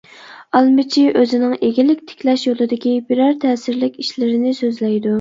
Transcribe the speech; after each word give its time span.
ئالمىچى 0.59 1.03
ئۆزىنىڭ 1.19 1.53
ئىگىلىك 1.69 2.03
تىكلەش 2.13 2.49
يولىدىكى 2.49 2.97
بىرەر 3.13 3.39
تەسىرلىك 3.47 4.05
ئىشلىرىنى 4.07 4.61
سۆزلەيدۇ. 4.67 5.09